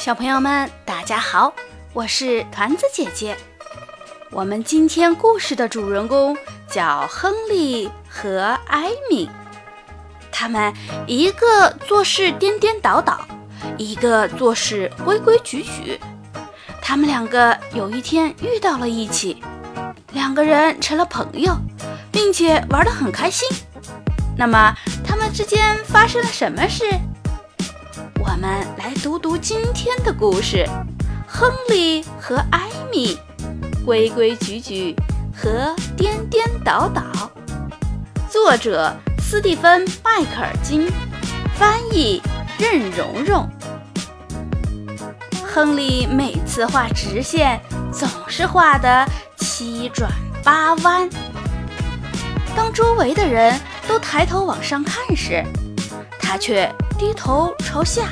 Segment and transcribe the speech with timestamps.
[0.00, 1.52] 小朋友们，大家好，
[1.92, 3.36] 我是团子姐姐。
[4.30, 6.34] 我们今天故事的主人公
[6.66, 9.28] 叫亨利和艾米，
[10.32, 10.72] 他们
[11.06, 13.20] 一个做事颠颠倒倒，
[13.76, 16.00] 一个做事规规矩矩。
[16.80, 19.42] 他们两个有一天遇到了一起，
[20.14, 21.54] 两个人成了朋友，
[22.10, 23.46] 并且玩得很开心。
[24.34, 24.74] 那么，
[25.06, 26.86] 他们之间发生了什么事？
[28.20, 28.42] 我们
[28.76, 30.68] 来读读今天的故事：
[31.26, 33.18] 亨利和艾米，
[33.84, 34.94] 规规矩矩
[35.34, 37.02] 和颠颠倒倒。
[38.28, 40.86] 作者：斯蒂芬·迈克尔金，
[41.56, 42.20] 翻译：
[42.58, 43.48] 任蓉蓉。
[45.42, 47.58] 亨利每次画直线，
[47.90, 49.08] 总是画得
[49.38, 50.12] 七转
[50.44, 51.08] 八弯。
[52.54, 53.58] 当周围的人
[53.88, 55.42] 都抬头往上看时，
[56.20, 58.08] 他却低头朝下。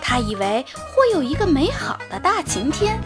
[0.00, 2.98] 他以为会有一个美好的大晴天，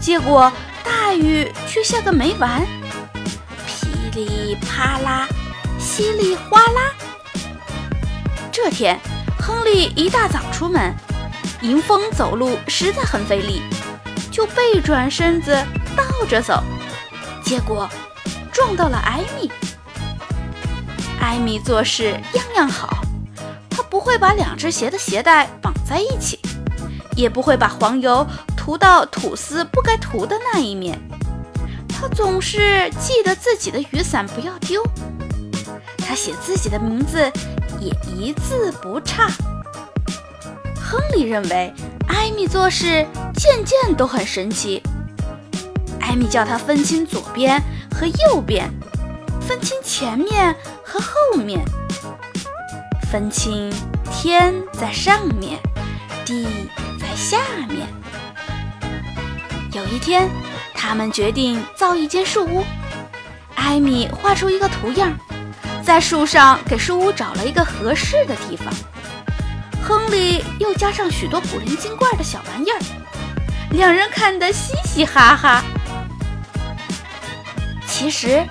[0.00, 0.50] 结果
[0.82, 2.66] 大雨却下个没完，
[3.66, 5.28] 噼里啪啦，
[5.78, 6.94] 稀里哗啦。
[8.50, 8.98] 这天，
[9.38, 10.94] 亨利一大早出门，
[11.60, 13.60] 迎风走路实在很费力，
[14.30, 15.54] 就背转身子
[15.94, 16.62] 倒着走，
[17.44, 17.86] 结果
[18.50, 19.52] 撞到了艾米。
[21.22, 22.98] 艾米做事样样好。
[23.92, 26.38] 不会把两只鞋的鞋带绑在一起，
[27.14, 30.98] 也不会把黄油涂到吐司不该涂的那一面。
[31.90, 34.82] 他总是记得自己的雨伞不要丢。
[35.98, 37.30] 他写自己的名字
[37.78, 39.28] 也一字不差。
[40.74, 41.70] 亨利认为
[42.08, 44.82] 艾米做事件件都很神奇。
[46.00, 47.62] 艾米叫他分清左边
[47.94, 48.72] 和右边，
[49.46, 50.54] 分清前面
[50.84, 51.64] 和后面。
[53.10, 53.72] 分清
[54.10, 55.58] 天在上面，
[56.24, 56.46] 地
[56.98, 57.86] 在下面。
[59.72, 60.28] 有一天，
[60.74, 62.64] 他们决定造一间树屋。
[63.54, 65.12] 艾米画出一个图样，
[65.84, 68.72] 在树上给树屋找了一个合适的地方。
[69.82, 72.78] 亨利又加上许多古灵精怪的小玩意儿，
[73.72, 75.62] 两人看得嘻嘻哈哈。
[77.86, 78.46] 其实，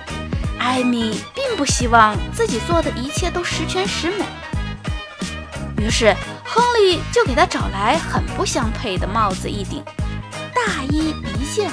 [0.64, 4.24] 艾米并不希望自己做的一切都十全十美。
[5.76, 9.82] 于是，亨利就给他找来很不相配的帽子一顶，
[10.54, 11.68] 大衣一件。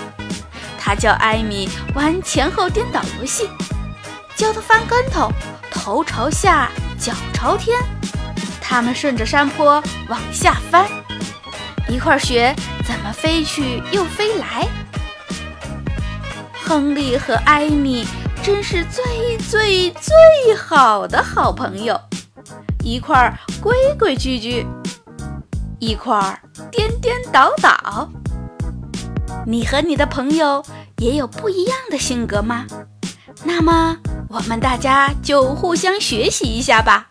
[0.80, 3.48] 他教艾米玩前后颠倒游戏，
[4.36, 5.32] 教他翻跟头，
[5.70, 7.80] 头朝下，脚朝天。
[8.60, 10.90] 他们顺着山坡往下翻，
[11.88, 14.68] 一块儿学怎么飞去又飞来。
[16.66, 18.08] 亨利和艾米
[18.52, 22.02] 真是最最最好的好朋友。
[22.84, 24.66] 一块儿规规矩矩，
[25.78, 28.10] 一块儿颠颠倒倒。
[29.46, 30.66] 你和你的朋友
[30.98, 32.66] 也有不一样的性格吗？
[33.44, 33.96] 那么
[34.30, 37.08] 我们大家就互相学习一下吧。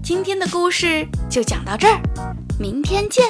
[0.00, 2.00] 今天的故事就讲到这儿，
[2.56, 3.24] 明天见。